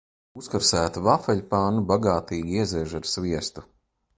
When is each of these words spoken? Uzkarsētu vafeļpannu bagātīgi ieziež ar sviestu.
Uzkarsētu 0.39 1.03
vafeļpannu 1.07 1.85
bagātīgi 1.91 2.59
ieziež 2.65 2.97
ar 3.01 3.07
sviestu. 3.13 3.69